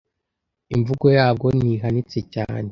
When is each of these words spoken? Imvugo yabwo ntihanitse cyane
Imvugo 0.75 1.05
yabwo 1.17 1.45
ntihanitse 1.57 2.19
cyane 2.33 2.69